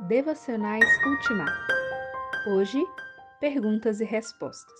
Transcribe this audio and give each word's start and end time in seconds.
Devocionais 0.00 0.84
Ultimato. 1.06 1.72
Hoje, 2.48 2.86
perguntas 3.40 3.98
e 3.98 4.04
respostas. 4.04 4.78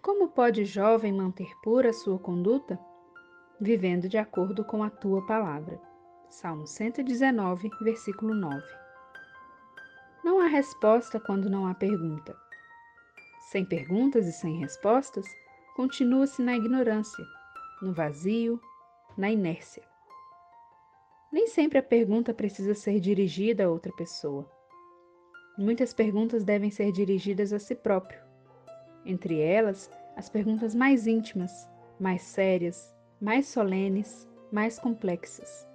Como 0.00 0.28
pode 0.28 0.64
jovem 0.64 1.12
manter 1.12 1.54
pura 1.62 1.92
sua 1.92 2.18
conduta? 2.18 2.80
Vivendo 3.60 4.08
de 4.08 4.16
acordo 4.16 4.64
com 4.64 4.82
a 4.82 4.88
tua 4.88 5.24
palavra. 5.26 5.78
Salmo 6.30 6.66
119, 6.66 7.68
versículo 7.82 8.34
9. 8.34 8.66
Não 10.24 10.40
há 10.40 10.46
resposta 10.46 11.20
quando 11.20 11.50
não 11.50 11.66
há 11.66 11.74
pergunta. 11.74 12.34
Sem 13.50 13.66
perguntas 13.66 14.26
e 14.26 14.32
sem 14.32 14.60
respostas, 14.60 15.26
continua-se 15.76 16.40
na 16.40 16.56
ignorância, 16.56 17.24
no 17.82 17.92
vazio, 17.92 18.58
na 19.14 19.30
inércia. 19.30 19.86
Nem 21.30 21.46
sempre 21.46 21.78
a 21.78 21.82
pergunta 21.82 22.32
precisa 22.32 22.74
ser 22.74 22.98
dirigida 23.00 23.64
a 23.64 23.70
outra 23.70 23.92
pessoa. 23.92 24.50
Muitas 25.58 25.92
perguntas 25.92 26.42
devem 26.42 26.70
ser 26.70 26.90
dirigidas 26.90 27.52
a 27.52 27.58
si 27.58 27.74
próprio. 27.74 28.18
Entre 29.04 29.38
elas, 29.38 29.90
as 30.16 30.30
perguntas 30.30 30.74
mais 30.74 31.06
íntimas, 31.06 31.68
mais 32.00 32.22
sérias, 32.22 32.94
mais 33.20 33.46
solenes, 33.46 34.26
mais 34.50 34.78
complexas. 34.78 35.68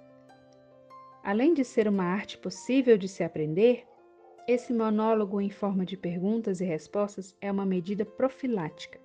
Além 1.22 1.54
de 1.54 1.64
ser 1.64 1.86
uma 1.86 2.04
arte 2.04 2.36
possível 2.36 2.98
de 2.98 3.06
se 3.06 3.22
aprender, 3.22 3.86
esse 4.48 4.74
monólogo 4.74 5.40
em 5.40 5.50
forma 5.50 5.86
de 5.86 5.96
perguntas 5.96 6.60
e 6.60 6.64
respostas 6.64 7.36
é 7.40 7.50
uma 7.50 7.64
medida 7.64 8.04
profilática. 8.04 9.00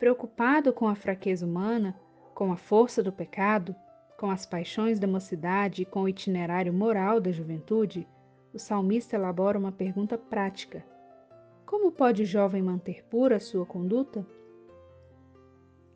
Preocupado 0.00 0.72
com 0.72 0.88
a 0.88 0.96
fraqueza 0.96 1.46
humana, 1.46 1.98
com 2.34 2.52
a 2.52 2.56
força 2.56 3.02
do 3.02 3.12
pecado, 3.12 3.74
com 4.16 4.30
as 4.30 4.46
paixões 4.46 4.98
da 4.98 5.06
mocidade 5.06 5.82
e 5.82 5.84
com 5.84 6.02
o 6.02 6.08
itinerário 6.08 6.72
moral 6.72 7.20
da 7.20 7.32
juventude, 7.32 8.06
o 8.52 8.58
salmista 8.58 9.16
elabora 9.16 9.58
uma 9.58 9.72
pergunta 9.72 10.16
prática: 10.16 10.84
Como 11.66 11.90
pode 11.90 12.22
o 12.22 12.26
jovem 12.26 12.62
manter 12.62 13.04
pura 13.04 13.36
a 13.36 13.40
sua 13.40 13.66
conduta? 13.66 14.24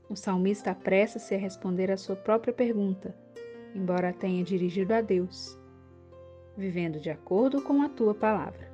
O 0.09 0.17
salmista 0.17 0.71
apressa-se 0.71 1.35
a 1.35 1.39
responder 1.39 1.91
à 1.91 1.97
sua 1.97 2.17
própria 2.17 2.53
pergunta, 2.53 3.15
embora 3.75 4.09
a 4.09 4.13
tenha 4.13 4.43
dirigido 4.43 4.95
a 4.95 5.01
Deus, 5.01 5.59
vivendo 6.57 6.99
de 6.99 7.11
acordo 7.11 7.63
com 7.63 7.83
a 7.83 7.89
tua 7.89 8.15
palavra. 8.15 8.69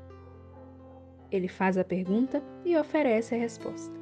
Ele 1.30 1.48
faz 1.48 1.76
a 1.76 1.84
pergunta 1.84 2.42
e 2.64 2.76
oferece 2.76 3.34
a 3.34 3.38
resposta. 3.38 3.92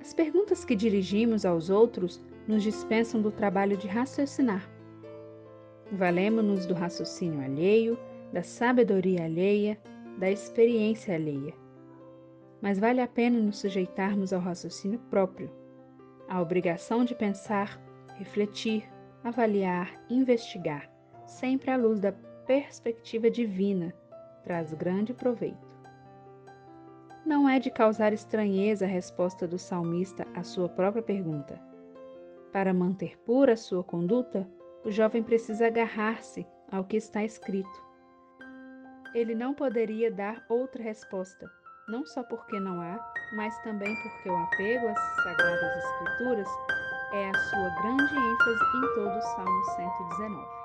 As 0.00 0.12
perguntas 0.12 0.64
que 0.64 0.74
dirigimos 0.74 1.46
aos 1.46 1.70
outros 1.70 2.20
nos 2.46 2.62
dispensam 2.62 3.20
do 3.20 3.30
trabalho 3.30 3.76
de 3.76 3.86
raciocinar. 3.86 4.68
Valemos-nos 5.92 6.66
do 6.66 6.74
raciocínio 6.74 7.40
alheio, 7.40 7.98
da 8.32 8.42
sabedoria 8.42 9.24
alheia, 9.24 9.78
da 10.18 10.30
experiência 10.30 11.14
alheia. 11.14 11.54
Mas 12.60 12.78
vale 12.78 13.00
a 13.00 13.06
pena 13.06 13.38
nos 13.38 13.58
sujeitarmos 13.58 14.32
ao 14.32 14.40
raciocínio 14.40 14.98
próprio, 15.10 15.50
à 16.28 16.40
obrigação 16.40 17.04
de 17.04 17.14
pensar, 17.14 17.80
refletir, 18.16 18.88
avaliar, 19.22 20.00
investigar, 20.08 20.90
sempre 21.26 21.70
à 21.70 21.76
luz 21.76 22.00
da 22.00 22.12
perspectiva 22.46 23.30
divina, 23.30 23.94
traz 24.42 24.72
grande 24.74 25.12
proveito. 25.12 25.72
Não 27.24 27.48
é 27.48 27.58
de 27.60 27.70
causar 27.70 28.12
estranheza 28.12 28.84
a 28.84 28.88
resposta 28.88 29.46
do 29.46 29.58
salmista 29.58 30.26
à 30.34 30.42
sua 30.42 30.68
própria 30.68 31.02
pergunta 31.02 31.71
para 32.52 32.74
manter 32.74 33.18
pura 33.24 33.56
sua 33.56 33.82
conduta, 33.82 34.48
o 34.84 34.90
jovem 34.90 35.22
precisa 35.22 35.66
agarrar-se 35.66 36.46
ao 36.70 36.84
que 36.84 36.96
está 36.96 37.24
escrito. 37.24 37.82
Ele 39.14 39.34
não 39.34 39.54
poderia 39.54 40.10
dar 40.10 40.44
outra 40.48 40.82
resposta, 40.82 41.50
não 41.88 42.04
só 42.06 42.22
porque 42.22 42.58
não 42.60 42.80
há, 42.80 42.98
mas 43.36 43.58
também 43.62 43.94
porque 44.02 44.28
o 44.28 44.36
apego 44.36 44.88
às 44.88 44.98
Sagradas 45.22 45.84
Escrituras 45.84 46.48
é 47.12 47.28
a 47.28 47.34
sua 47.34 47.68
grande 47.82 48.14
ênfase 48.14 48.64
em 48.76 48.94
todo 48.94 49.16
o 49.16 49.22
Salmo 49.22 49.64
119. 49.64 50.62